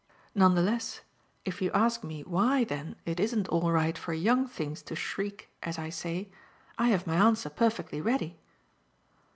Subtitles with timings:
[0.33, 1.01] None the less
[1.45, 5.47] if you ask me why then it isn't all right for young things to 'shriek'
[5.61, 6.31] as I say,
[6.75, 8.39] I have my answer perfectly ready."